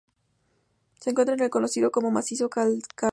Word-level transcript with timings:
Se 0.99 1.11
encuentran 1.11 1.37
en 1.37 1.43
el 1.43 1.49
conocido 1.51 1.91
como 1.91 2.09
Macizo 2.09 2.49
Calcáreo. 2.49 3.09